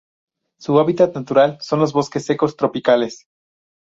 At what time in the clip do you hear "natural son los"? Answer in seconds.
1.15-1.93